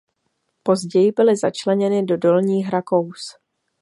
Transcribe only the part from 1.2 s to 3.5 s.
začleněny do Dolních Rakous.